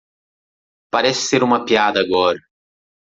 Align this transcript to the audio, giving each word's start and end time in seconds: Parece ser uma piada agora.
Parece 0.91 1.21
ser 1.27 1.43
uma 1.43 1.63
piada 1.63 1.99
agora. 2.01 2.39